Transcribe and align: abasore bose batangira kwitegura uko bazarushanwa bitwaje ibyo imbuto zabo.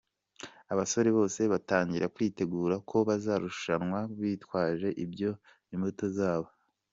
abasore 0.73 1.09
bose 1.17 1.41
batangira 1.53 2.11
kwitegura 2.15 2.73
uko 2.81 2.95
bazarushanwa 3.07 3.99
bitwaje 4.19 4.89
ibyo 5.03 5.29
imbuto 5.75 6.05
zabo. 6.17 6.49